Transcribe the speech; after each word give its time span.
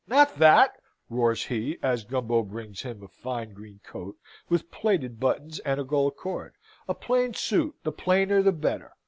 "Not 0.07 0.39
that!" 0.39 0.77
roars 1.11 1.45
he, 1.45 1.77
as 1.83 2.03
Gumbo 2.05 2.41
brings 2.41 2.81
him 2.81 3.03
a 3.03 3.07
fine 3.07 3.53
green 3.53 3.81
coat 3.83 4.17
with 4.49 4.71
plated 4.71 5.19
buttons 5.19 5.59
and 5.59 5.79
a 5.79 5.83
gold 5.83 6.17
cord. 6.17 6.55
"A 6.87 6.95
plain 6.95 7.35
suit 7.35 7.75
the 7.83 7.91
plainer 7.91 8.41
the 8.41 8.51
better! 8.51 8.93